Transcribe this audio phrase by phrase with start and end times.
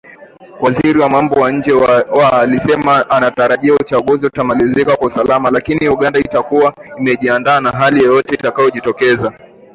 [0.61, 1.71] Waziri wa Mambo ya Nje
[2.11, 9.33] wa alisema anatarajia uchaguzi utamalizika kwa usalama, lakini Uganda itakuwa imejiandaa na hali yoyote itakayojitokeza.